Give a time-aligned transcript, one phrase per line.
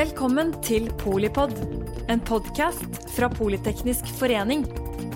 [0.00, 1.50] Velkommen til Polipod,
[2.08, 4.62] en podkast fra Politeknisk forening.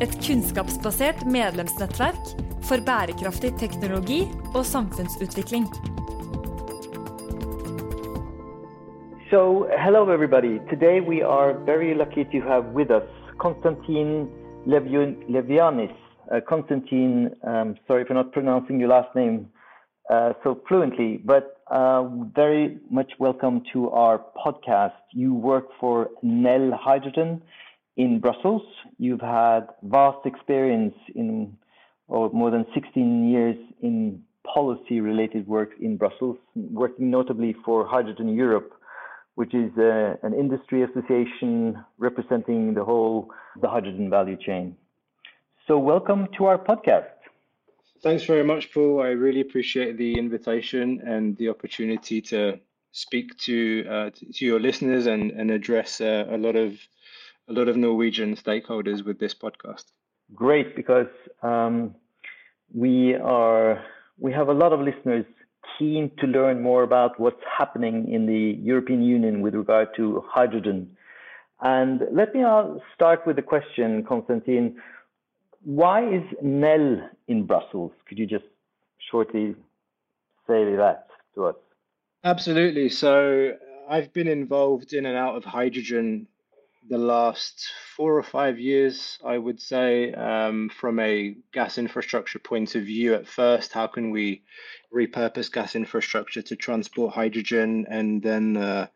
[0.05, 2.33] Et kunnskapsbasert medlemsnettverk
[2.69, 4.19] for bærekraftig teknologi
[4.53, 5.65] og samfunnsutvikling.
[9.31, 10.61] So, hello everybody.
[10.69, 14.29] Today we are very lucky to have with us Konstantin
[14.67, 15.97] Levianis.
[16.29, 19.49] Uh, Konstantin, um, sorry for not pronouncing your last name
[20.11, 22.05] uh, so fluently, but uh,
[22.35, 24.93] very much welcome to our podcast.
[25.13, 27.43] You work for Nel Hydrogen
[27.97, 28.63] in Brussels.
[28.99, 31.57] You've had vast experience in
[32.07, 38.29] or more than 16 years in policy related work in Brussels, working notably for Hydrogen
[38.29, 38.73] Europe,
[39.37, 43.31] which is uh, an industry association representing the whole
[43.63, 44.77] the hydrogen value chain.
[45.67, 47.14] So welcome to our podcast.
[48.05, 49.01] Thanks very much, Paal.
[49.01, 52.61] I really appreciate the invitation and the opportunity to
[52.93, 56.75] speak to uh, to your listeners and and address uh, a lot of
[57.49, 59.87] a lot of Norwegian stakeholders with this podcast.
[60.35, 61.95] Great, because um,
[62.75, 63.83] we are
[64.19, 65.25] we have a lot of listeners
[65.79, 70.95] keen to learn more about what's happening in the European Union with regard to hydrogen.
[71.63, 72.43] And let me
[72.95, 74.77] start with a question, Konstantin
[75.65, 77.93] why is Nel in Brussels?
[78.07, 78.45] Could you just
[79.11, 79.55] shortly
[80.47, 81.57] say that to us?
[82.23, 82.89] Absolutely.
[82.89, 83.53] So
[83.89, 86.27] I've been involved in and out of hydrogen
[86.89, 92.75] the last four or five years, I would say, um, from a gas infrastructure point
[92.75, 93.15] of view.
[93.15, 94.43] At first, how can we
[94.95, 97.87] repurpose gas infrastructure to transport hydrogen?
[97.89, 98.89] And then uh,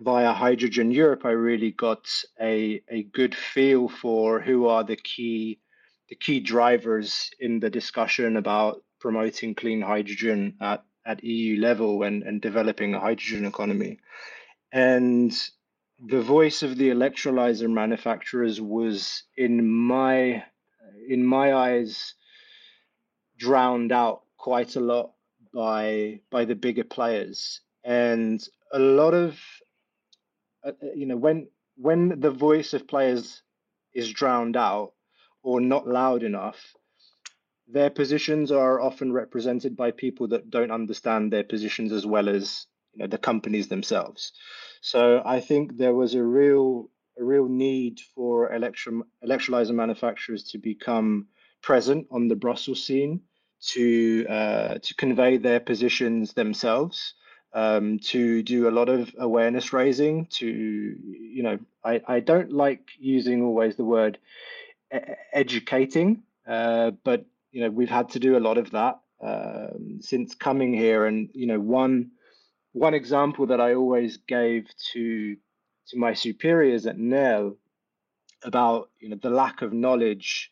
[0.00, 2.08] via Hydrogen Europe, I really got
[2.40, 5.58] a, a good feel for who are the key
[6.08, 12.22] the key drivers in the discussion about promoting clean hydrogen at, at EU level and,
[12.22, 13.98] and developing a hydrogen economy.
[14.72, 15.32] And
[15.98, 20.44] the voice of the electrolyzer manufacturers was in my
[21.08, 22.14] in my eyes
[23.38, 25.12] drowned out quite a lot
[25.52, 29.38] by by the bigger players and a lot of
[30.64, 33.42] uh, you know when when the voice of players
[33.94, 34.92] is drowned out
[35.44, 36.74] or not loud enough,
[37.68, 42.66] their positions are often represented by people that don't understand their positions as well as
[42.94, 44.32] you know, the companies themselves.
[44.80, 50.58] So I think there was a real a real need for electro, electrolyzer manufacturers to
[50.58, 51.28] become
[51.62, 53.20] present on the Brussels scene
[53.72, 57.14] to uh, to convey their positions themselves.
[57.56, 62.88] Um, to do a lot of awareness raising to you know I, I don't like
[62.98, 64.18] using always the word
[65.32, 70.34] educating, uh, but you know we've had to do a lot of that um, since
[70.34, 71.06] coming here.
[71.06, 72.10] And you know one
[72.72, 75.36] one example that I always gave to
[75.88, 77.56] to my superiors at NEL
[78.42, 80.50] about you know the lack of knowledge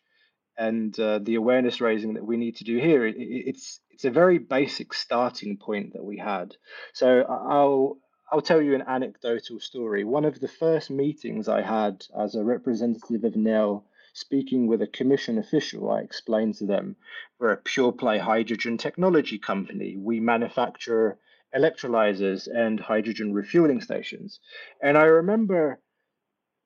[0.57, 4.11] and uh, the awareness raising that we need to do here it, it's it's a
[4.11, 6.55] very basic starting point that we had
[6.93, 7.97] so i'll
[8.31, 12.43] i'll tell you an anecdotal story one of the first meetings i had as a
[12.43, 16.95] representative of nel Speaking with a commission official, I explained to them
[17.39, 19.97] we're a pure play hydrogen technology company.
[19.97, 21.17] We manufacture
[21.55, 24.39] electrolyzers and hydrogen refueling stations.
[24.81, 25.79] And I remember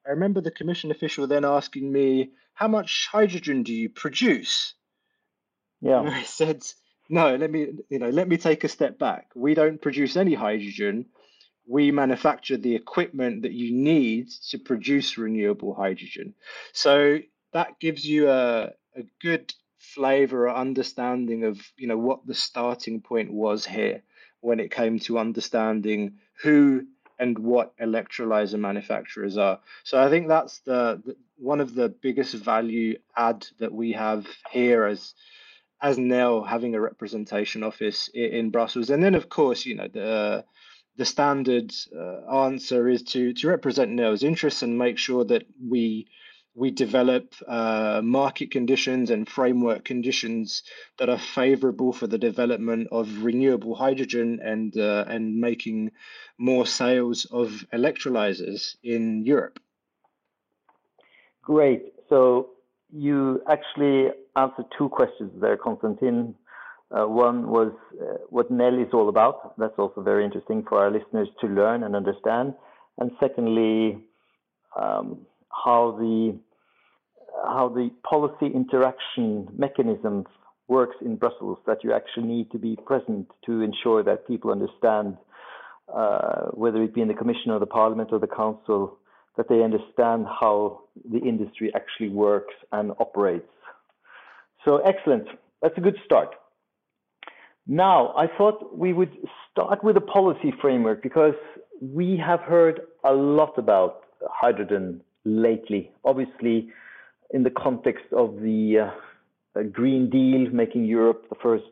[0.06, 4.74] I remember the commission official then asking me, How much hydrogen do you produce?
[5.82, 6.02] Yeah.
[6.02, 6.66] And I said,
[7.10, 9.32] No, let me you know, let me take a step back.
[9.36, 11.06] We don't produce any hydrogen
[11.68, 16.34] we manufacture the equipment that you need to produce renewable hydrogen.
[16.72, 17.20] So
[17.58, 23.02] that gives you a, a good flavor or understanding of you know what the starting
[23.02, 24.04] point was here
[24.42, 26.14] when it came to understanding
[26.44, 26.86] who
[27.20, 29.60] and what electrolyzer manufacturers are.
[29.84, 34.28] So I think that's the, the one of the biggest value add that we have
[34.52, 35.16] here as
[35.82, 38.92] as NEL having a representation office in, in Brussels.
[38.92, 40.46] And then of course, you know, the
[40.98, 46.08] the standard uh, answer is to to represent NEL's interests and make sure that we
[46.58, 50.64] we develop uh, market conditions and framework conditions
[50.98, 55.92] that are favorable for the development of renewable hydrogen and uh, and making
[56.40, 59.60] more sales of electrolyzers in Europe.
[61.44, 61.94] Great.
[62.10, 62.50] So
[62.92, 66.34] you actually answered two questions there, Konstantin.
[66.90, 67.72] Uh, one was
[68.02, 69.56] uh, what NEL is all about.
[69.60, 72.56] That's also very interesting for our listeners to learn and understand.
[72.98, 74.00] And secondly,
[74.76, 75.20] um,
[75.52, 76.40] how the
[77.46, 80.26] how the policy interaction mechanism
[80.68, 85.18] works in Brussels, that you actually need to be present to ensure that people understand
[85.94, 88.98] uh, whether it be in the Commission or the Parliament or the Council,
[89.38, 93.48] that they understand how the industry actually works and operates.
[94.66, 95.28] So excellent.
[95.62, 96.30] That's a good start.
[97.68, 99.16] Now, I thought we would
[99.52, 101.36] start with a policy framework because
[101.82, 105.92] we have heard a lot about hydrogen lately.
[106.04, 106.70] Obviously,
[107.32, 108.92] in the context of the
[109.56, 111.66] uh, Green Deal, making Europe the first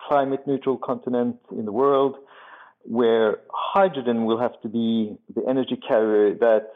[0.00, 2.16] climate neutral continent in the world,
[2.84, 6.70] where hydrogen will have to be the energy carrier that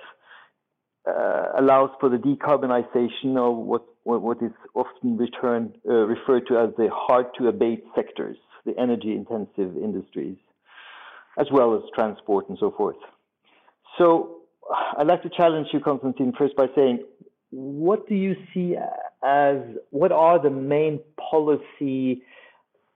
[1.08, 6.58] uh, allows for the decarbonization of what, what, what is often return, uh, referred to
[6.58, 10.36] as the hard to abate sectors, the energy intensive industries,
[11.38, 12.96] as well as transport and so forth.
[13.98, 14.36] So
[14.98, 17.04] I'd like to challenge you, Konstantin, first by saying,
[17.50, 18.76] what do you see
[19.24, 19.58] as
[19.90, 21.00] what are the main
[21.30, 22.22] policy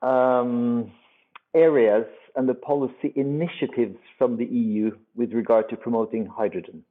[0.02, 0.92] um,
[1.54, 2.06] areas
[2.36, 6.84] and the policy initiatives from the EU with regard to promoting hydrogen?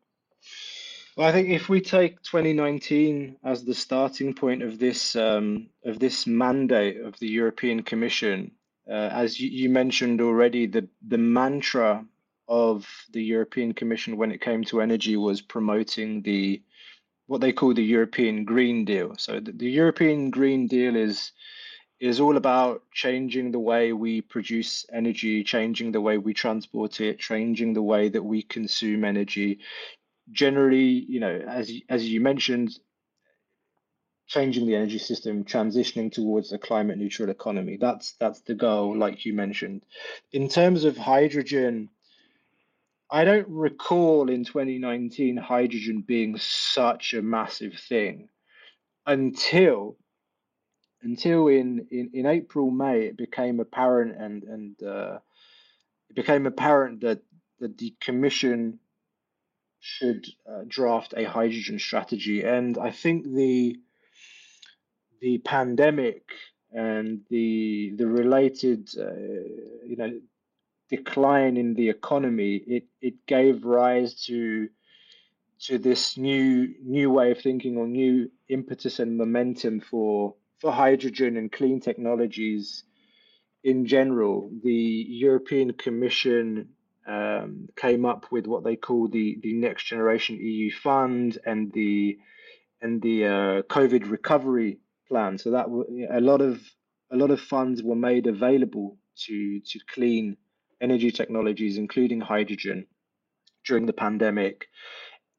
[1.15, 5.99] Well, I think if we take 2019 as the starting point of this um, of
[5.99, 8.51] this mandate of the European Commission,
[8.89, 12.05] uh, as you, you mentioned already, the the mantra
[12.47, 16.61] of the European Commission when it came to energy was promoting the
[17.29, 19.13] what they call the European Green Deal.
[19.19, 21.31] So the, the European Green Deal is
[21.99, 27.19] is all about changing the way we produce energy, changing the way we transport it,
[27.19, 29.59] changing the way that we consume energy.
[30.31, 32.71] Generally, you know, as as you mentioned,
[34.25, 37.77] changing the energy system, transitioning towards a climate neutral economy.
[37.79, 39.85] That's that's the goal, like you mentioned.
[40.31, 41.89] In terms of hydrogen,
[43.11, 48.29] I don't recall in 2019 hydrogen being such a massive thing
[49.05, 49.97] until
[51.01, 55.19] until in, in, in April, May, it became apparent and, and uh,
[56.09, 57.21] it became apparent that,
[57.59, 58.79] that the Commission
[59.79, 62.43] should uh, draft a hydrogen strategy.
[62.43, 63.77] And I think the
[65.21, 66.23] the pandemic
[66.71, 69.13] and the the related uh,
[69.85, 70.19] you know
[70.89, 74.67] decline in the economy it it gave rise to
[75.59, 81.37] to this new new way of thinking or new impetus and momentum for for hydrogen
[81.37, 82.83] and clean technologies
[83.63, 86.69] in general, the European Commission
[87.07, 92.17] um, came up with what they call the, the Next Generation EU Fund and the
[92.81, 95.37] and the uh, COVID recovery plan.
[95.37, 95.65] So that
[96.11, 96.61] a lot of
[97.11, 100.37] a lot of funds were made available to to clean
[100.81, 102.87] energy technologies, including hydrogen,
[103.65, 104.67] during the pandemic,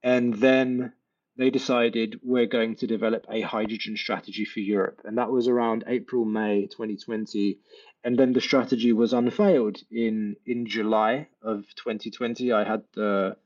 [0.03, 0.93] and then
[1.37, 5.01] they decided we're going to develop a hydrogen strategy for Europe.
[5.05, 7.59] And that was around April, May 2020.
[8.05, 12.53] And then the strategy was unveiled in, in July of 2020.
[12.53, 13.37] I had the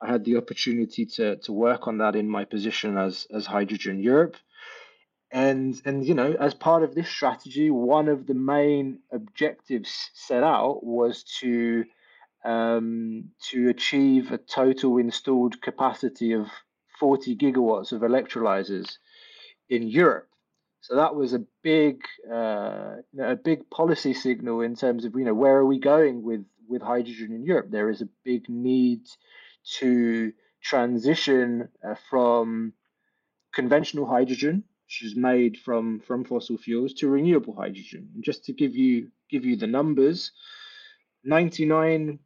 [0.00, 4.00] I had the opportunity to, to work on that in my position as, as Hydrogen
[4.00, 4.36] Europe.
[5.30, 10.42] And and you know, as part of this strategy, one of the main objectives set
[10.42, 11.84] out was to
[12.44, 16.46] um, to achieve a total installed capacity of
[16.98, 18.96] 40 gigawatts of electrolyzers
[19.68, 20.28] in Europe.
[20.80, 25.14] So that was a big, uh, you know, a big policy signal in terms of
[25.14, 27.66] you know where are we going with with hydrogen in Europe.
[27.70, 29.02] There is a big need
[29.78, 32.72] to transition uh, from
[33.52, 38.08] conventional hydrogen, which is made from from fossil fuels, to renewable hydrogen.
[38.14, 40.32] And just to give you give you the numbers,
[41.26, 42.18] 99%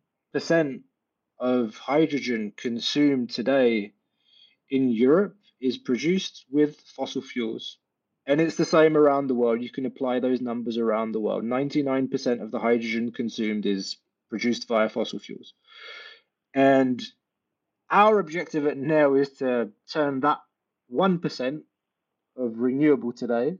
[1.40, 3.94] of hydrogen consumed today
[4.70, 7.78] in Europe is produced with fossil fuels.
[8.26, 9.60] And it's the same around the world.
[9.60, 11.42] You can apply those numbers around the world.
[11.42, 13.96] 99% of the hydrogen consumed is
[14.30, 15.52] produced via fossil fuels.
[16.54, 17.02] And
[17.90, 20.38] our objective at NEL is to turn that
[20.94, 21.62] 1%
[22.36, 23.58] of renewable today,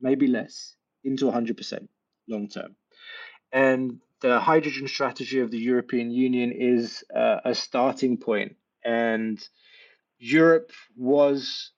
[0.00, 1.88] maybe less, into 100%
[2.28, 2.76] long term.
[3.52, 8.56] And the hydrogen strategy of the European Union is uh, a starting point.
[8.84, 9.42] And
[10.18, 11.72] Europe was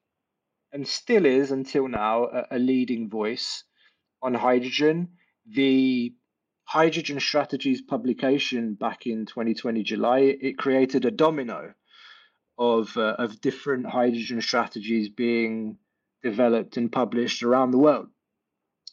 [0.72, 3.64] and still is until now a, a leading voice
[4.22, 5.08] on hydrogen.
[5.46, 6.14] The
[6.64, 11.72] hydrogen strategies publication back in 2020 July it created a domino
[12.58, 15.78] of uh, of different hydrogen strategies being
[16.22, 18.08] developed and published around the world.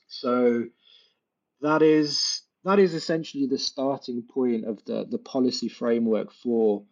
[0.07, 0.65] So
[1.61, 6.83] that is that is essentially the starting point of the the policy framework for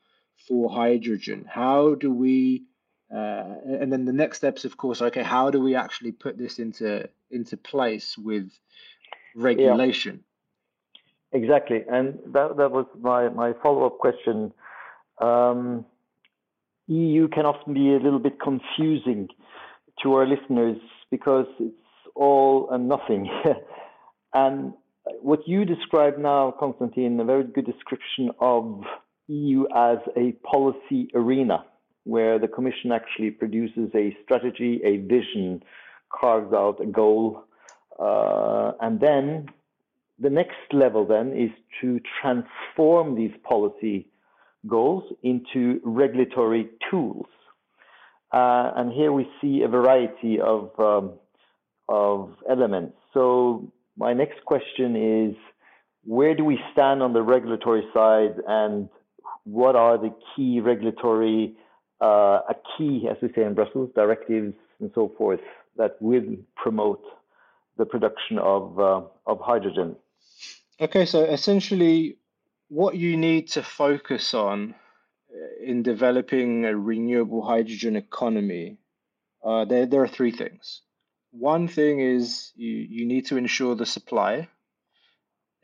[0.48, 1.46] for hydrogen?
[1.48, 2.66] How do we
[3.14, 6.58] uh, and then the next steps, of course, okay, how do we actually put this
[6.58, 8.50] into into place with
[9.36, 10.24] regulation?
[11.32, 14.52] Exactly, and that that was my my follow up question.
[15.22, 15.86] Um,
[16.88, 19.30] EU can often be a little bit confusing
[20.02, 20.78] to our listeners
[21.12, 21.76] because it's
[22.16, 23.30] all and nothing.
[24.34, 24.74] and
[25.22, 28.84] what you describe now, Konstantin, a very good description of
[29.28, 31.66] EU as a policy arena
[32.06, 35.64] where the Commission actually produces a strategy, a vision,
[36.12, 37.44] carves out a goal,
[38.00, 39.48] uh, and then
[40.20, 44.08] the next level then is to transform these policy
[44.68, 47.26] goals into regulatory tools.
[48.34, 51.14] Uh, and here we see a variety of, um,
[51.88, 52.98] of elements.
[53.14, 55.36] So my next question is,
[56.04, 58.90] where do we stand on the regulatory side and
[59.44, 61.56] what are the key regulatory,
[62.02, 65.40] uh, a key, as we say in Brussels, directives and so forth
[65.78, 67.04] that will promote
[67.78, 69.96] the production of, uh, of hydrogen?
[70.82, 72.18] Okay, so essentially,
[72.70, 74.74] what you need to focus on
[75.62, 78.78] in developing a renewable hydrogen economy,
[79.44, 80.82] uh, there, there are three things.
[81.32, 84.48] One thing is you, you need to ensure the supply.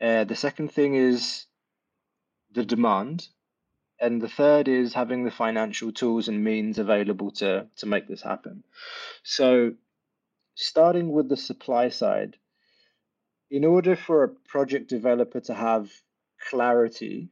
[0.00, 1.46] Uh, the second thing is
[2.52, 3.28] the demand.
[4.00, 8.22] And the third is having the financial tools and means available to, to make this
[8.22, 8.64] happen.
[9.22, 9.74] So,
[10.54, 12.36] starting with the supply side,
[13.50, 15.90] in order for a project developer to have
[16.48, 17.28] clarity,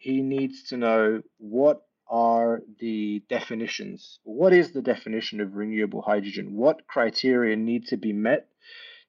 [0.00, 4.18] he needs to know what are the definitions.
[4.24, 6.56] What is the definition of renewable hydrogen?
[6.56, 8.48] What criteria need to be met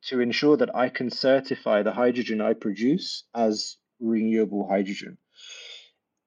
[0.10, 5.18] to ensure that I can certify the hydrogen I produce as renewable hydrogen?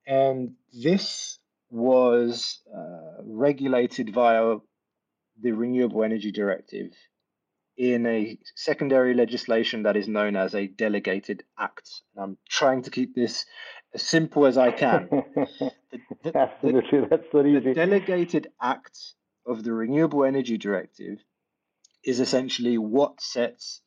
[0.06, 1.38] And this
[1.70, 4.56] was uh, regulated via
[5.40, 6.90] the Renewable Energy Directive
[7.76, 11.90] in a secondary legislation that is known as a delegated act.
[12.14, 13.44] And I'm trying to keep this
[13.94, 15.08] as simple as I can.
[15.34, 15.70] the,
[16.22, 17.60] the, Absolutely, the, that's not easy.
[17.60, 18.98] The delegated act
[19.46, 21.18] of the Renewable Energy Directive
[22.04, 23.80] is essentially what sets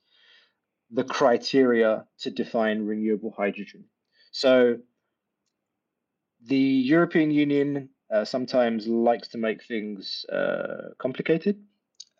[0.90, 3.86] the criteria to define renewable hydrogen.
[4.32, 4.78] So
[6.46, 11.60] the European Union uh, sometimes likes to make things uh, complicated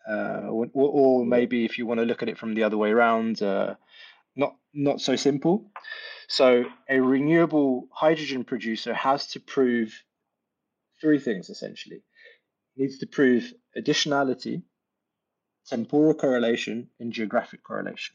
[0.08, 2.90] uh, or, or, maybe if you want to look at it from the other way
[2.90, 3.74] around, uh,
[4.36, 5.70] not not so simple.
[6.28, 10.02] So a renewable hydrogen producer has to prove
[11.00, 11.96] three things essentially.
[11.96, 14.62] It needs to prove additionality,
[15.66, 18.14] temporal correlation, and geographic correlation.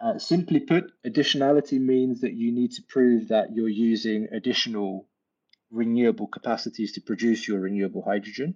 [0.00, 5.06] Uh, simply put, additionality means that you need to prove that you're using additional
[5.70, 8.54] renewable capacities to produce your renewable hydrogen.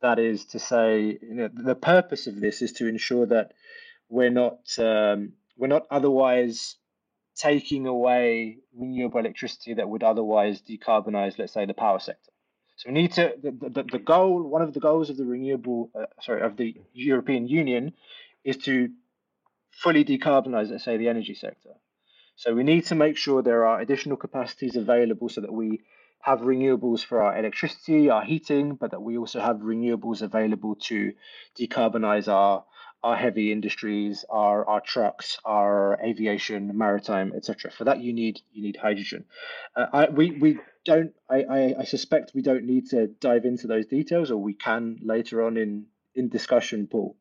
[0.00, 3.52] That is to say, you know, the purpose of this is to ensure that
[4.08, 6.76] we're not um, we're not otherwise
[7.34, 12.30] taking away renewable electricity that would otherwise decarbonize, let's say, the power sector.
[12.76, 15.90] So we need to the, the, the goal, one of the goals of the renewable,
[15.94, 17.92] uh, sorry, of the European Union,
[18.44, 18.90] is to
[19.70, 21.70] fully decarbonize, let's say, the energy sector.
[22.36, 25.80] So we need to make sure there are additional capacities available so that we
[26.20, 31.12] have renewables for our electricity, our heating, but that we also have renewables available to
[31.58, 32.64] decarbonize our
[33.02, 37.70] our heavy industries, our our trucks, our aviation, maritime, etc.
[37.70, 39.24] For that, you need you need hydrogen.
[39.76, 41.12] Uh, I, we we don't.
[41.28, 44.98] I, I, I suspect we don't need to dive into those details, or we can
[45.02, 47.16] later on in in discussion, Paal.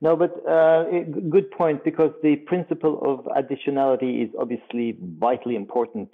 [0.00, 0.84] No, but uh,
[1.30, 6.10] good point because the principle of additionality is obviously vitally important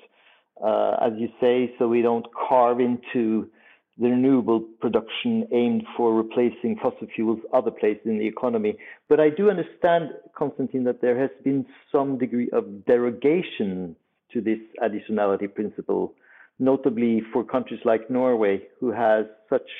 [0.62, 3.50] uh, as you say, so we don't carve into
[4.02, 8.76] the renewable production aimed for replacing fossil fuels other places in the economy.
[9.08, 13.94] But I do understand, Konstantin, that there has been some degree of derogation
[14.32, 16.14] to this additionality principle,
[16.58, 19.70] notably for countries like Norway, who has such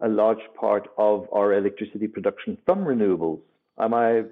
[0.00, 3.40] a large part of our electricity production from renewables.
[3.78, 4.24] Am I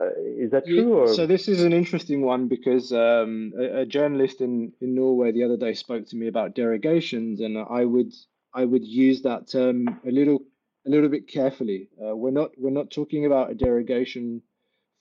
[0.00, 0.94] uh, is that true?
[0.94, 1.08] Or?
[1.14, 5.44] So this is an interesting one because um, a, a, journalist in, in Norway the
[5.44, 8.12] other day spoke to me about derogations, and I would
[8.54, 10.42] I would use that term a little
[10.86, 11.88] a little bit carefully.
[12.00, 14.42] Uh, we're not we're not talking about a derogation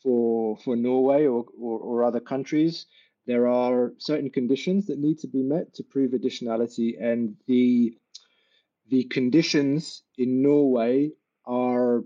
[0.03, 2.85] for for Norway or, or, or other countries.
[3.27, 7.97] There are certain conditions that need to be met to prove additionality, and the
[8.89, 11.11] the conditions in Norway
[11.45, 12.03] are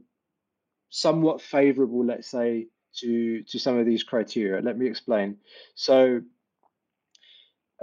[0.90, 4.62] somewhat favorable, let's say, to, to some of these criteria.
[4.62, 5.38] Let me explain.
[5.76, 6.22] So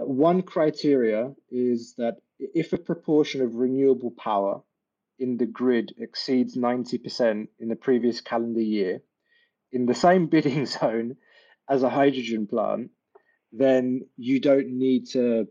[0.00, 2.16] uh, one criteria is that
[2.54, 4.62] if a proportion of renewable power
[5.18, 9.02] in the grid exceeds 90% in the previous calendar year,
[9.70, 11.16] in the same bidding zone,
[11.68, 12.90] as a hydrogen plant,
[13.52, 15.46] then you don't need to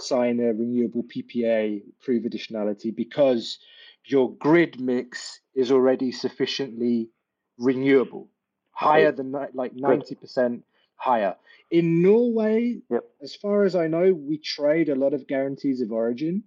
[0.00, 3.58] sign a renewable PPA, prove additionality, because
[4.04, 7.10] your grid mix is already sufficiently
[7.58, 8.28] renewable,
[8.70, 10.62] higher than like 90%
[10.98, 11.34] higher.
[11.70, 13.04] In Norway, yep.
[13.22, 16.44] as far as I know, we trade a lot of guarantees of origin,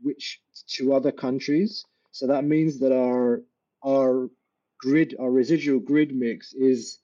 [0.00, 1.84] which to other countries.
[2.12, 3.42] So that means that our
[3.84, 4.30] our
[4.78, 6.98] grid, our residual grid mix is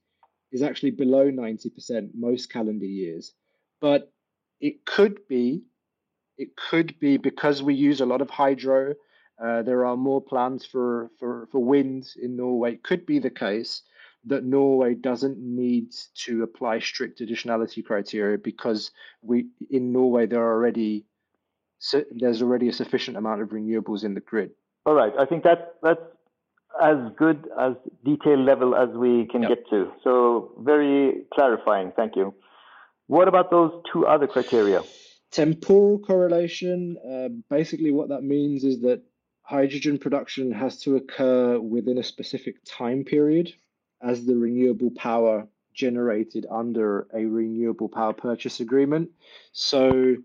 [0.53, 3.33] is actually below 90% most calendar years.
[3.81, 4.13] But
[4.61, 5.63] it could be,
[6.37, 8.95] it could be because we use a lot of hydro.
[9.43, 12.75] Uh, there are more plans for, for, for wind in Norway.
[12.75, 13.83] It could be the case
[14.27, 15.93] that Norway doesn't need
[16.25, 18.91] to apply strict additionality criteria because
[19.23, 21.05] we in Norway there are already
[21.79, 24.53] so there's already a sufficient amount of renewables in the grid.
[24.87, 26.01] All right, I think that that's
[26.81, 27.75] as good as
[28.05, 29.51] detail level as we can yep.
[29.51, 29.93] get to.
[30.03, 31.93] So very clarifying.
[31.95, 32.35] Thank you.
[33.09, 34.83] What about those two other criteria?
[35.33, 36.97] Temporal correlation.
[36.99, 39.03] Uh, basically, what that means is that
[39.43, 43.53] hydrogen production has to occur within a specific time period
[44.03, 49.11] as the renewable power generated under a renewable power purchase agreement.
[49.53, 50.17] So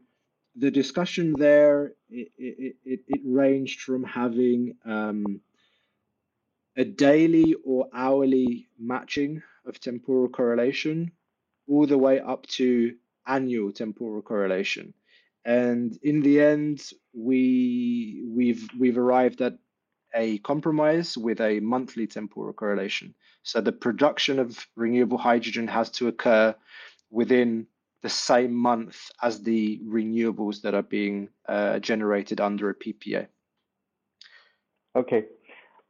[0.56, 5.42] the discussion there it, it, it, it ranged from having um,
[6.76, 11.12] a daily or hourly matching of temporal correlation
[11.68, 12.96] all the way up to
[13.28, 14.94] annual temporal correlation
[15.46, 19.58] and in the end we we've we've arrived at
[20.14, 26.10] a compromise with a monthly temporal correlation so the production of renewable hydrogen has to
[26.10, 26.54] occur
[27.10, 27.68] within
[28.02, 33.28] the same month as the renewables that are being uh, generated under a PPA.
[34.96, 35.26] Okay.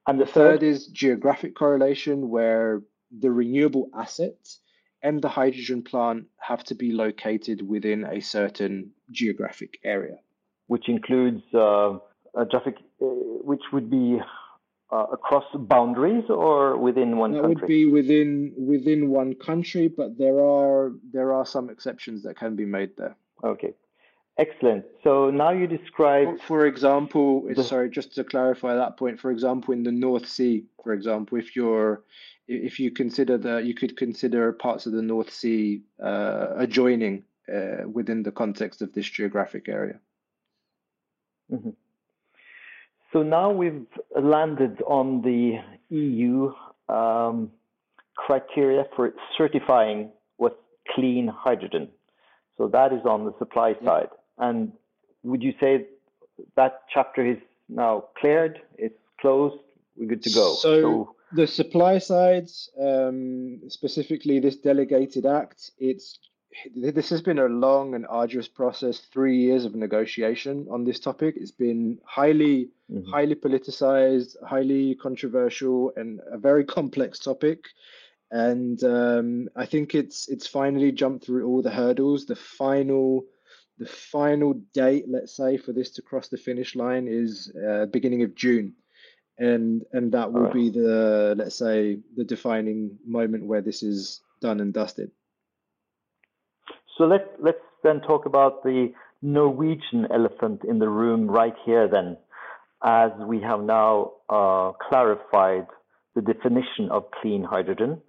[0.07, 2.81] And the third is geographic correlation, where
[3.19, 4.37] the renewable asset
[5.01, 10.17] and the hydrogen plant have to be located within a certain geographic area.
[10.67, 11.97] Which includes uh,
[12.45, 14.19] traffic, uh, which would be
[14.91, 17.61] uh, across boundaries or within one that country?
[17.61, 22.55] would be within within one country, but there are there are some exceptions that can
[22.55, 23.15] be made there.
[23.43, 23.73] Okay,
[24.37, 24.85] excellent.
[25.03, 27.63] So now you describe, for, for example, the...
[27.63, 29.19] sorry, just to clarify that point.
[29.19, 32.03] For example, in the North Sea, for example, if you're
[32.47, 37.23] if you consider that you could consider parts of the North Sea uh, adjoining
[37.53, 39.99] uh, within the context of this geographic area.
[41.51, 41.71] Mm-hmm.
[43.17, 45.57] So now we've landed on the
[45.89, 46.53] EU
[46.87, 47.49] um,
[48.15, 50.61] criteria for certifying what's
[50.93, 51.89] clean hydrogen.
[52.59, 54.09] So that is on the supply side.
[54.37, 54.71] And
[55.23, 55.87] would you say
[56.55, 58.59] that chapter is now cleared?
[58.77, 59.63] It's closed.
[59.95, 60.53] We're good to go.
[60.53, 62.49] So, so the supply side,
[62.79, 66.19] um, specifically this delegated act, it's
[66.75, 68.99] this has been a long and arduous process.
[68.99, 71.35] Three years of negotiation on this topic.
[71.37, 73.09] It's been highly, mm-hmm.
[73.09, 77.65] highly politicized, highly controversial, and a very complex topic.
[78.29, 82.25] And um, I think it's it's finally jumped through all the hurdles.
[82.25, 83.23] The final,
[83.77, 88.23] the final date, let's say, for this to cross the finish line is uh, beginning
[88.23, 88.73] of June,
[89.37, 94.59] and and that will be the let's say the defining moment where this is done
[94.59, 95.11] and dusted.
[96.97, 102.17] So let, let's then talk about the Norwegian elephant in the room right here, then,
[102.83, 105.67] as we have now uh, clarified
[106.15, 108.01] the definition of clean hydrogen.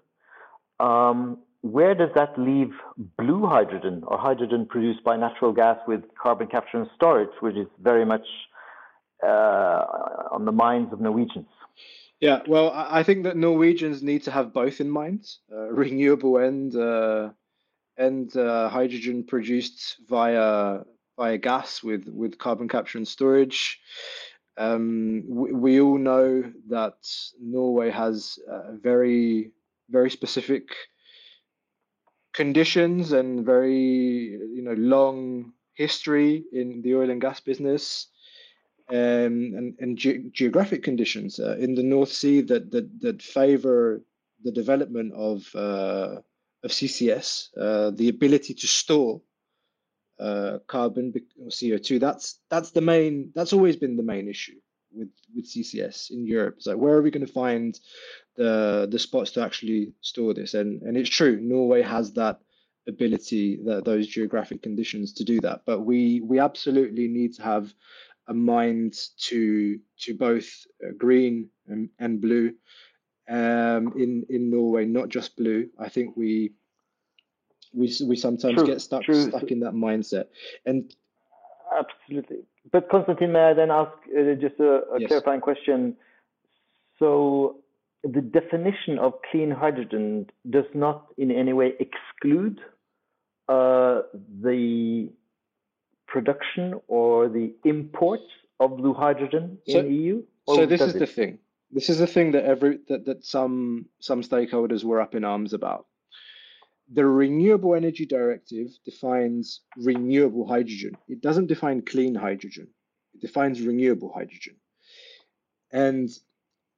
[0.80, 2.72] Um, where does that leave
[3.18, 7.66] blue hydrogen or hydrogen produced by natural gas with carbon capture and storage, which is
[7.82, 8.26] very much
[9.26, 9.82] uh,
[10.30, 11.48] on the minds of Norwegians?
[12.20, 16.74] Yeah, well, I think that Norwegians need to have both in mind, uh, renewable and
[16.74, 17.30] uh,
[17.96, 20.80] and uh, hydrogen produced via
[21.16, 23.80] via gas with with carbon capture and storage.
[24.58, 26.96] Um, we, we, all know that
[27.40, 29.52] Norway has uh, very
[29.88, 30.74] very specific
[32.32, 38.08] conditions and very you know long history in the oil and gas business.
[38.90, 44.02] Um, and, and ge- geographic conditions uh, in the North Sea that that, that favor
[44.42, 46.16] the development of uh,
[46.64, 49.20] of CCS, uh, the ability to store
[50.20, 52.00] uh, carbon or CO2.
[52.00, 53.32] That's that's the main.
[53.34, 54.56] That's always been the main issue
[54.92, 56.56] with with CCS in Europe.
[56.58, 57.78] It's like where are we going to find
[58.36, 60.54] the the spots to actually store this?
[60.54, 62.40] And and it's true, Norway has that
[62.86, 65.62] ability, that those geographic conditions to do that.
[65.66, 67.72] But we we absolutely need to have
[68.26, 70.48] a mind to to both
[70.84, 72.54] uh, green and, and blue
[73.28, 75.68] um, in in Norway, not just blue.
[75.78, 76.52] I think we
[77.74, 79.28] we we sometimes true, get stuck true.
[79.28, 80.26] stuck in that mindset
[80.66, 80.94] and
[81.78, 82.38] absolutely
[82.70, 85.08] but Konstantin, may I then ask uh, just a, a yes.
[85.08, 85.96] clarifying question?
[86.98, 87.56] So
[88.02, 92.60] the definition of clean hydrogen does not in any way exclude
[93.48, 94.02] uh,
[94.42, 95.10] the
[96.06, 98.24] production or the imports
[98.60, 100.22] of blue hydrogen in so, EU?
[100.48, 100.98] So this is it?
[100.98, 101.38] the thing.
[101.70, 105.52] This is the thing that every that, that some some stakeholders were up in arms
[105.52, 105.86] about.
[106.92, 110.96] The Renewable Energy Directive defines renewable hydrogen.
[111.08, 112.68] It doesn't define clean hydrogen.
[113.14, 114.56] It defines renewable hydrogen.
[115.70, 116.10] And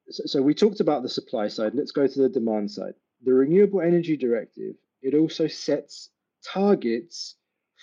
[0.09, 1.75] so, so we talked about the supply side.
[1.75, 2.93] Let's go to the demand side.
[3.23, 6.09] The Renewable Energy Directive, it also sets
[6.43, 7.35] targets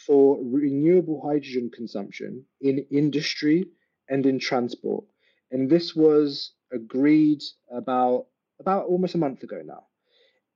[0.06, 3.64] for renewable hydrogen consumption in industry
[4.08, 5.04] and in transport.
[5.50, 8.26] And this was agreed about
[8.60, 9.86] about almost a month ago now.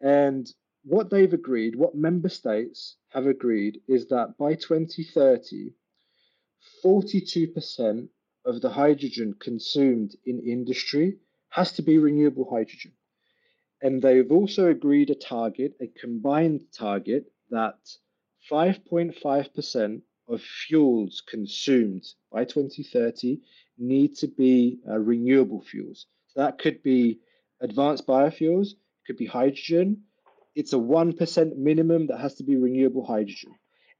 [0.00, 0.52] And
[0.84, 5.74] what they've agreed, what member states have agreed, is that by 2030,
[6.84, 8.08] 42%
[8.44, 11.18] of the hydrogen consumed in industry
[11.50, 12.92] has to be renewable hydrogen.
[13.80, 17.78] And they've also agreed a target, a combined target, that
[18.50, 23.40] 5.5% of fuels consumed by 2030
[23.78, 26.06] need to be uh, renewable fuels.
[26.28, 27.20] So that could be
[27.60, 30.04] advanced biofuels, it could be hydrogen.
[30.54, 33.54] It's a 1% minimum that has to be renewable hydrogen.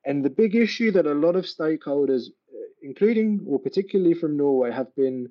[0.04, 4.72] And the big issue that a lot of stakeholders, uh, including or particularly from Norway,
[4.72, 5.30] have been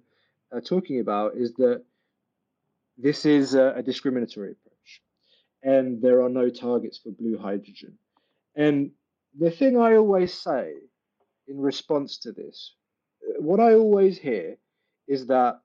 [0.52, 1.84] uh, talking about is that
[2.98, 5.02] this is a, a discriminatory approach
[5.64, 7.98] and there are no targets for blue hydrogen.
[8.56, 8.92] And
[9.38, 10.74] the thing I always say
[11.48, 12.74] in response to this,
[13.24, 14.58] uh, what I always hear
[15.08, 15.60] is that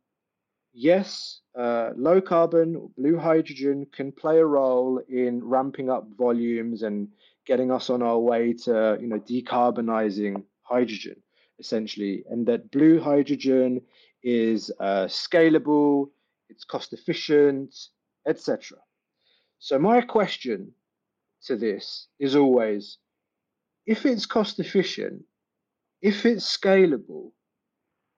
[0.76, 7.08] yes, uh, low carbon blue hydrogen can play a role in ramping up volumes and
[7.46, 11.16] getting us on our way to you know decarbonizing hydrogen
[11.58, 13.80] essentially, and that blue hydrogen
[14.22, 16.10] is uh, scalable,
[16.50, 17.74] it's cost efficient,
[18.28, 18.76] etc.
[19.58, 20.72] So my question
[21.46, 22.98] to this is always
[23.86, 25.22] if it's cost efficient,
[26.02, 27.30] if it's scalable,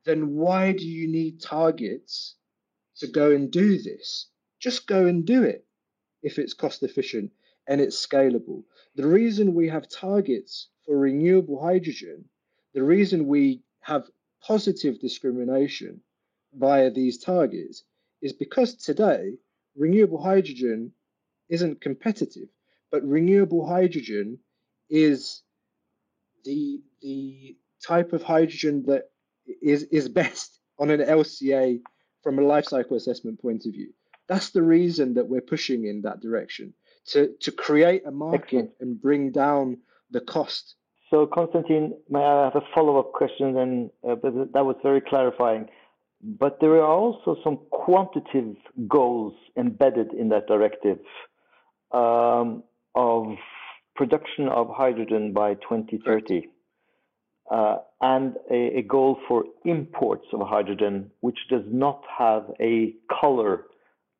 [0.04, 2.34] then why do you need targets
[2.98, 4.28] to go and do this?
[4.60, 5.64] Just go and do it
[6.22, 7.30] if it's cost efficient
[7.66, 8.64] and it's scalable.
[8.96, 12.24] The reason we have targets for renewable hydrogen,
[12.74, 14.08] the reason we have
[14.42, 16.00] positive discrimination
[16.54, 17.84] via these targets
[18.22, 19.34] is because today
[19.76, 20.92] renewable hydrogen
[21.48, 22.48] isn't competitive,
[22.90, 24.38] but renewable hydrogen
[24.90, 25.42] is
[26.44, 27.56] the the
[27.86, 29.10] type of hydrogen that
[29.62, 31.80] is is best on an LCA
[32.22, 33.92] from a life cycle assessment point of view.
[34.28, 36.74] That's the reason that we're pushing in that direction
[37.06, 38.70] to to create a market Excellent.
[38.80, 39.78] and bring down
[40.10, 40.74] the cost.
[41.10, 43.54] So, Konstantin, may I have a follow up question?
[43.54, 45.68] Then, uh, but that was very clarifying.
[46.22, 48.56] But there are also some quantitative
[48.88, 50.98] goals embedded in that directive
[51.92, 53.36] um, of
[53.94, 56.48] production of hydrogen by 2030
[57.50, 63.64] uh, and a, a, goal for imports of hydrogen, which does not have a color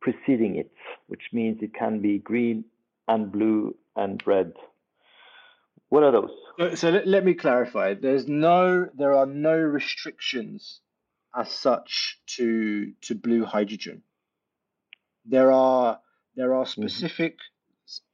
[0.00, 0.70] preceding it,
[1.08, 2.64] which means it can be green
[3.06, 4.52] and blue and red.
[5.90, 6.30] What are those?
[6.58, 7.94] So, so let, let me clarify.
[7.94, 10.80] There's no, there are no restrictions
[11.36, 14.02] as such to to blue hydrogen.
[15.24, 16.00] There are
[16.34, 16.82] there are mm-hmm.
[16.82, 17.57] specific mm-hmm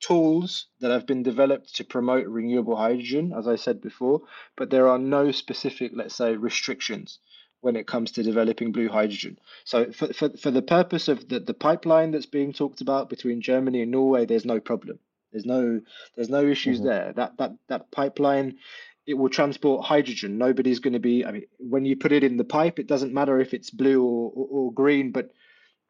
[0.00, 4.22] tools that have been developed to promote renewable hydrogen, as I said before,
[4.56, 7.18] but there are no specific, let's say, restrictions
[7.60, 9.38] when it comes to developing blue hydrogen.
[9.64, 13.40] So for, for, for the purpose of the, the pipeline that's being talked about between
[13.40, 14.98] Germany and Norway, there's no problem.
[15.32, 15.80] There's no
[16.14, 16.86] there's no issues mm-hmm.
[16.86, 17.12] there.
[17.14, 18.58] That that that pipeline
[19.06, 20.38] it will transport hydrogen.
[20.38, 21.24] Nobody's going to be.
[21.24, 24.02] I mean, when you put it in the pipe, it doesn't matter if it's blue
[24.02, 25.30] or, or, or green, but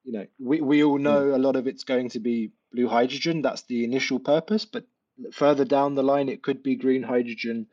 [0.04, 1.34] you know, we, we all know mm.
[1.34, 3.42] a lot of it's going to be blue hydrogen.
[3.42, 4.84] That's the initial purpose, but
[5.32, 7.66] further down the line, it could be green hydrogen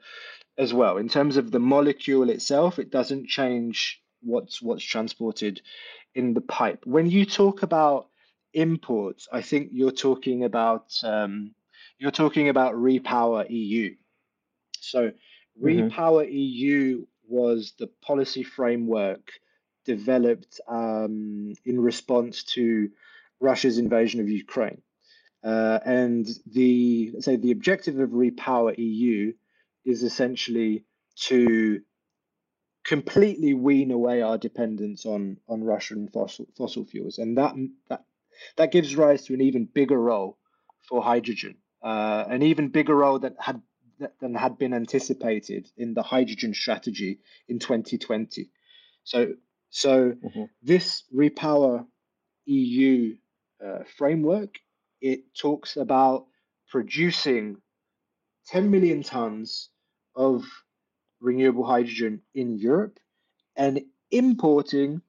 [0.58, 0.98] as well.
[0.98, 5.62] In terms of the molecule itself, it doesn't change what's what's transported
[6.16, 6.86] in the pipe.
[6.86, 8.08] When you talk about
[8.54, 11.54] imports, I think you're talking about um,
[11.98, 13.98] you're talking about REPowerEU.
[14.80, 15.66] So mm-hmm.
[15.66, 19.32] REPowerEU was the policy framework
[19.86, 22.90] developed um, in response to
[23.40, 24.82] Russia's invasion of Ukraine.
[25.44, 29.34] Uh, and the say the objective of REPowerEU
[29.86, 31.82] is essentially to
[32.84, 37.56] completely wean away our dependence on on Russian fossil fossil fuels, and that
[37.90, 38.06] that
[38.58, 40.38] that gives rise to an even bigger role
[40.88, 41.56] for hydrogen.
[41.82, 43.62] uh, an even bigger role that had
[44.20, 48.50] than had been anticipated in the hydrogen strategy in 2020.
[49.04, 49.34] So,
[49.72, 50.44] so mm-hmm.
[50.62, 51.86] this Repower
[52.46, 53.16] EU
[53.66, 54.60] uh, framework
[55.02, 56.26] it talks about
[56.70, 57.58] producing
[58.48, 59.70] 10 million tons
[60.16, 60.44] of
[61.20, 63.00] renewable hydrogen in Europe
[63.56, 63.82] and
[64.12, 65.02] importing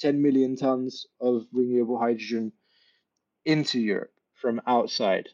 [0.00, 2.52] 10 million tons of renewable hydrogen
[3.44, 5.28] into Europe from outside.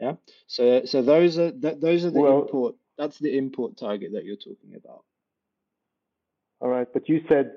[0.00, 0.14] Yeah.
[0.46, 4.24] So so those are that those are the well, import that's the import target that
[4.24, 5.04] you're talking about.
[6.60, 7.52] All right, but you said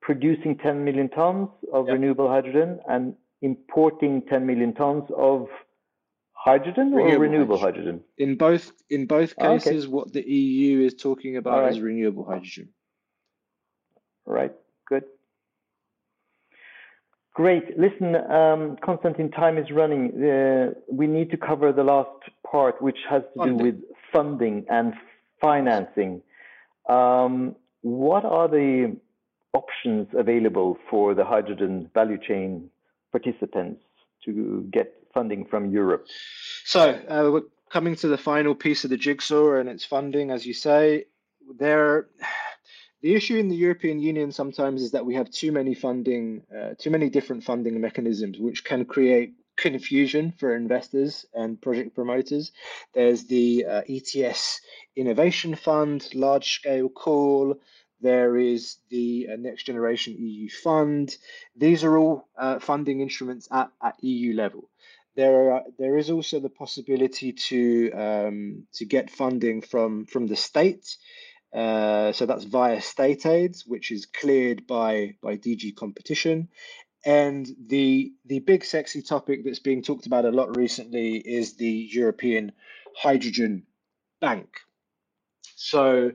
[0.00, 1.94] producing 10 million tons of yep.
[1.94, 5.48] renewable hydrogen and importing 10 million tons of
[6.32, 8.02] hydrogen renewable or renewable hydrogen.
[8.18, 8.30] hydrogen?
[8.30, 9.92] In both in both cases, okay.
[9.92, 11.72] what the EU is talking about right.
[11.72, 12.68] is renewable hydrogen.
[14.26, 14.52] Right.
[14.88, 15.04] Good.
[17.34, 17.78] Great.
[17.78, 20.22] Listen, um, Konstantin, time is running.
[20.22, 23.58] Uh, we need to cover the last part, which has to funding.
[23.58, 23.82] do with
[24.12, 24.94] funding and
[25.40, 26.22] financing.
[26.88, 28.96] Um, what are the
[29.54, 32.70] options available for the hydrogen value chain
[33.12, 33.82] participants
[34.24, 36.06] to get funding from Europe?
[36.64, 40.46] So uh, we're coming to the final piece of the jigsaw, and it's funding, as
[40.46, 41.06] you say.
[41.58, 42.08] There,
[43.02, 46.74] the issue in the European Union sometimes is that we have too many funding, uh,
[46.78, 52.52] too many different funding mechanisms, which can create confusion for investors and project promoters.
[52.94, 54.60] There's the uh, ETS
[54.96, 57.60] Innovation Fund, large scale call.
[58.00, 61.16] There is the uh, Next Generation EU Fund.
[61.56, 64.70] These are all uh, funding instruments at, at EU level.
[65.16, 70.36] There, are, there is also the possibility to um, to get funding from from the
[70.36, 70.96] state.
[71.52, 76.48] Uh, so that's via state aids, which is cleared by by DG competition.
[77.04, 81.88] And the the big sexy topic that's being talked about a lot recently is the
[81.92, 82.52] European
[82.96, 83.64] Hydrogen
[84.20, 84.48] Bank.
[85.56, 86.12] So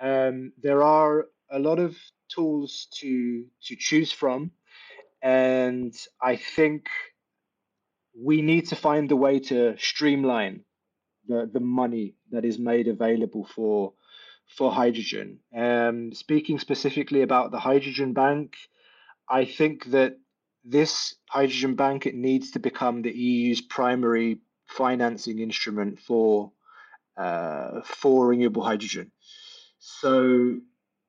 [0.00, 1.96] um, there are a lot of
[2.28, 4.52] tools to to choose from,
[5.22, 6.86] and I think
[8.16, 10.64] we need to find a way to streamline
[11.26, 13.94] the the money that is made available for
[14.56, 15.38] for hydrogen.
[15.56, 18.56] Um, speaking specifically about the hydrogen bank,
[19.28, 20.18] I think that
[20.64, 26.52] this hydrogen bank it needs to become the EU's primary financing instrument for
[27.16, 29.12] uh, for renewable hydrogen.
[29.80, 30.60] So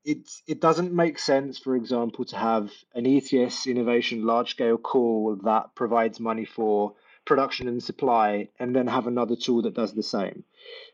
[0.06, 5.38] it it doesn't make sense, for example, to have an ETS innovation large scale call
[5.44, 10.04] that provides money for production and supply, and then have another tool that does the
[10.04, 10.44] same.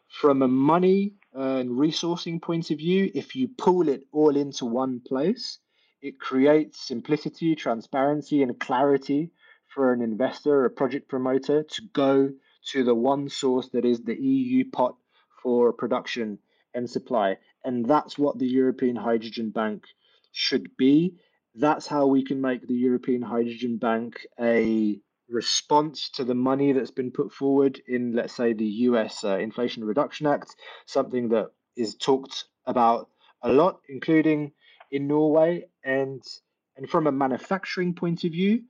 [0.09, 4.99] From a money and resourcing point of view, if you pull it all into one
[4.99, 5.59] place,
[6.01, 9.31] it creates simplicity, transparency, and clarity
[9.67, 12.31] for an investor, a project promoter to go
[12.71, 14.95] to the one source that is the EU pot
[15.43, 16.39] for production
[16.73, 17.37] and supply.
[17.63, 19.83] And that's what the European Hydrogen Bank
[20.31, 21.15] should be.
[21.55, 26.91] That's how we can make the European Hydrogen Bank a response to the money that's
[26.91, 31.95] been put forward in, let's say, the US uh, Inflation Reduction Act, something that is
[31.95, 33.09] talked about
[33.41, 34.51] a lot, including
[34.91, 35.67] in Norway.
[35.83, 36.21] And
[36.77, 38.61] and from a manufacturing point of view,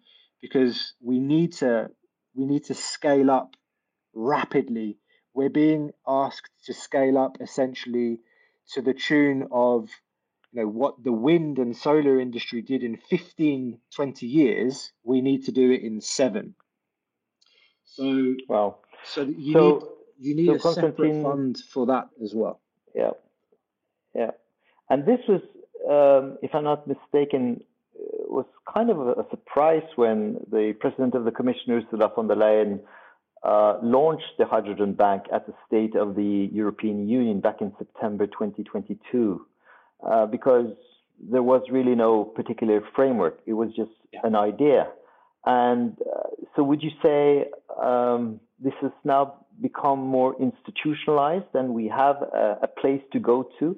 [0.41, 1.89] because we need to
[2.33, 3.55] we need to scale up
[4.13, 4.97] rapidly
[5.37, 8.17] we're being asked to scale up essentially
[8.73, 9.89] to the tune of
[10.51, 15.45] you know what the wind and solar industry did in 15 20 years we need
[15.45, 16.55] to do it in 7
[17.85, 19.83] so well so you so, need
[20.19, 22.59] you need so a separate fund for that as well.
[22.95, 23.11] Yeah
[24.15, 24.31] yeah.
[24.89, 25.41] And this was
[25.87, 27.63] um, if i'm not mistaken
[27.95, 32.27] uh, was kind of a, a surprise when the president of the commission ursula von
[32.27, 32.79] der leyen
[33.43, 38.27] uh, launched the Hydrogen Bank at the State of the European Union back in September
[38.27, 39.45] 2022,
[40.05, 40.71] uh, because
[41.31, 43.39] there was really no particular framework.
[43.45, 44.21] It was just yeah.
[44.23, 44.87] an idea.
[45.45, 47.45] And uh, so, would you say
[47.81, 53.49] um, this has now become more institutionalized and we have a, a place to go
[53.59, 53.77] to?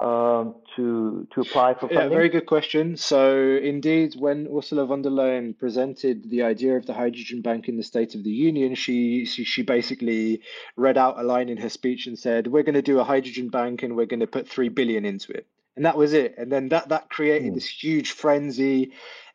[0.00, 1.98] Um, to to apply for funding?
[1.98, 2.96] Yeah, very good question.
[2.96, 7.76] So indeed, when Ursula von der Leyen presented the idea of the hydrogen bank in
[7.76, 10.40] the State of the Union, she she, she basically
[10.76, 13.48] read out a line in her speech and said, "We're going to do a hydrogen
[13.48, 16.34] bank and we're going to put three billion into it." And that was it.
[16.38, 17.54] And then that that created mm.
[17.54, 18.92] this huge frenzy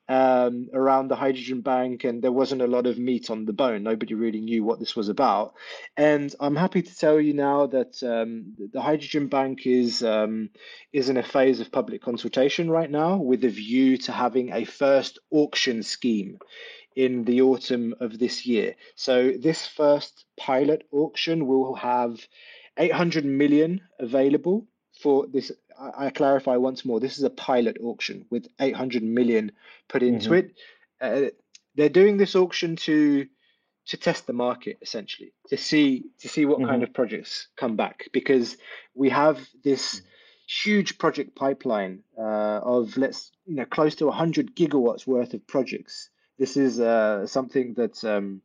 [0.10, 3.84] um, around the hydrogen bank, and there wasn't a lot of meat on the bone.
[3.84, 5.54] Nobody really knew what this was about.
[5.96, 10.50] And I'm happy to tell you now that um, the hydrogen bank is um,
[10.92, 14.66] is in a phase of public consultation right now, with a view to having a
[14.66, 16.40] first auction scheme
[16.96, 18.76] in the autumn of this year.
[18.96, 22.20] So this first pilot auction will have
[22.78, 24.68] 800 million available
[25.02, 25.52] for this.
[25.80, 27.00] I, I clarify once more.
[27.00, 29.52] This is a pilot auction with 800 million
[29.88, 30.48] put into mm-hmm.
[30.48, 30.56] it.
[31.02, 31.30] Uh,
[31.76, 33.28] they're doing this auction to
[33.86, 36.70] to test the market essentially to see to see what mm-hmm.
[36.70, 38.56] kind of projects come back because
[38.96, 40.06] we have this mm-hmm.
[40.70, 46.10] huge project pipeline uh, of let's you know close to 100 gigawatts worth of projects
[46.40, 48.42] this is uh, something that um,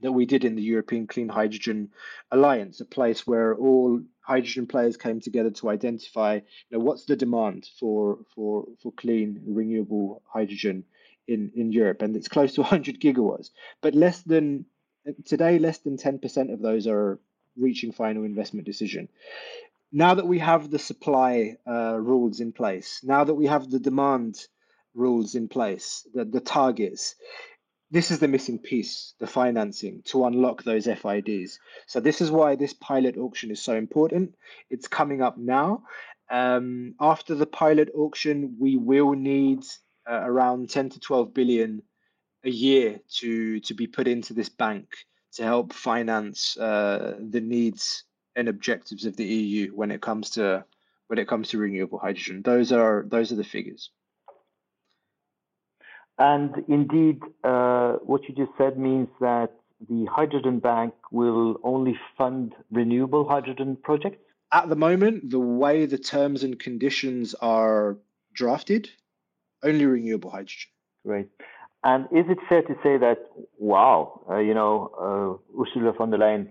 [0.00, 1.90] that we did in the European Clean Hydrogen
[2.30, 6.42] Alliance, a place where all hydrogen players came together to identify, you
[6.78, 10.84] know, what's the demand for for for clean renewable hydrogen
[11.26, 13.50] in in Europe, and it's close to 100 gigawatts.
[13.80, 14.66] But less than
[15.24, 17.20] today, less than 10% of those are
[17.56, 19.08] reaching final investment decision.
[19.92, 23.78] Now that we have the supply uh, rules in place, now that we have the
[23.78, 24.46] demand
[24.94, 27.14] rules in place, the, the targets,
[27.90, 31.58] this is the missing piece, the financing to unlock those FIDs.
[31.86, 34.34] So this is why this pilot auction is so important.
[34.70, 35.84] It's coming up now.
[36.30, 39.64] Um, after the pilot auction, we will need
[40.10, 41.82] uh, around 10 to 12 billion
[42.44, 44.88] a year to to be put into this bank
[45.32, 48.04] to help finance uh, the needs
[48.36, 50.64] and objectives of the EU when it comes to
[51.08, 52.42] when it comes to renewable hydrogen.
[52.42, 53.90] Those are those are the figures.
[56.18, 59.50] And indeed, uh, what you just said means that
[59.88, 64.18] the Hydrogen Bank will only fund renewable hydrogen projects?
[64.52, 67.96] At the moment, the way the terms and conditions are
[68.32, 68.88] drafted,
[69.64, 70.70] only renewable hydrogen.
[71.04, 71.28] Right.
[71.82, 73.18] And is it fair to say that,
[73.58, 76.48] wow, uh, you know, uh, Ursula von der Leyen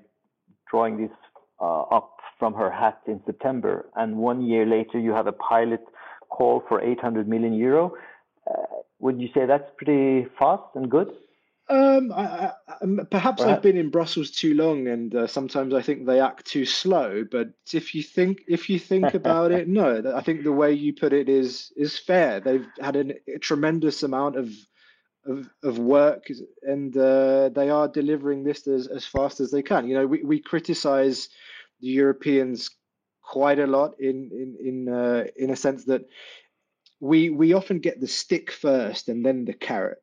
[0.69, 1.15] drawing this
[1.61, 5.83] uh, up from her hat in September, and one year later you have a pilot
[6.29, 7.93] call for 800 million euro?
[9.03, 11.13] Would you say that's pretty fast and good?
[11.67, 16.05] Um, I, I, perhaps I've been in Brussels too long, and uh, sometimes I think
[16.05, 17.25] they act too slow.
[17.29, 20.93] But if you think if you think about it, no, I think the way you
[20.93, 22.39] put it is is fair.
[22.39, 24.53] They've had an, a tremendous amount of
[25.25, 26.27] of, of work,
[26.61, 29.85] and uh, they are delivering this as, as fast as they can.
[29.85, 31.27] You know, we, we criticize
[31.81, 32.69] the Europeans
[33.21, 36.05] quite a lot in in in uh, in a sense that
[37.03, 40.01] we we often get the stick first and then the carrot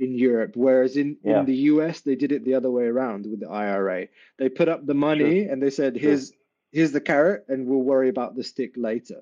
[0.00, 1.40] in Europe, whereas in, yeah.
[1.40, 4.08] in the US they did it the other way around with the IRA.
[4.38, 5.52] They put up the money sure.
[5.52, 6.38] and they said, "Here's sure.
[6.72, 9.20] here's the carrot, and we'll worry about the stick later."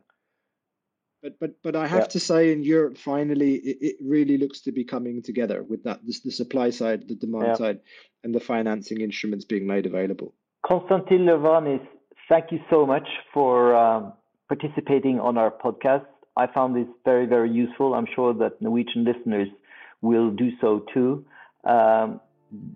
[1.22, 2.16] But but but I have yeah.
[2.16, 6.00] to say, in Europe, finally, it, it, really looks to be coming together with that
[6.06, 7.54] this, the supply side, the demand yeah.
[7.56, 7.80] side,
[8.24, 10.32] and the financing instruments being made available.
[10.64, 11.86] Constantine Levoyannis,
[12.30, 14.14] thank you so much for um,
[14.48, 16.06] participating on our podcast.
[16.36, 17.94] I found this very, very useful.
[17.94, 19.48] I'm sure that Norwegian listeners
[20.00, 21.24] will do so too.
[21.64, 22.20] Um,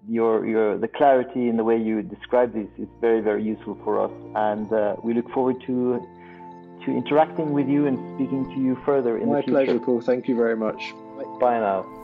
[0.08, 4.04] your, your, the clarity in the way you describe this is very, very useful for
[4.04, 6.00] us, and uh, we look forward to
[6.84, 9.58] to interacting with you and speaking to you further in My the future.
[9.58, 10.00] My pleasure, Paal.
[10.02, 10.92] Thank you very much.
[11.16, 11.38] Bye.
[11.40, 12.03] Bye now.